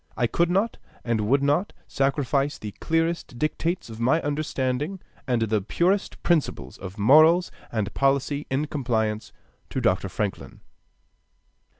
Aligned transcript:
I 0.17 0.25
could 0.25 0.49
not 0.49 0.79
and 1.03 1.27
would 1.29 1.43
not 1.43 1.73
sacrifice 1.87 2.57
the 2.57 2.71
clearest 2.79 3.37
dictates 3.37 3.87
of 3.87 3.99
my 3.99 4.19
understanding 4.23 4.99
and 5.27 5.43
the 5.43 5.61
purest 5.61 6.23
principles 6.23 6.79
of 6.79 6.97
morals 6.97 7.51
and 7.71 7.93
policy 7.93 8.47
in 8.49 8.65
compliance 8.65 9.31
to 9.69 9.79
Dr. 9.79 10.09
Franklin. 10.09 10.61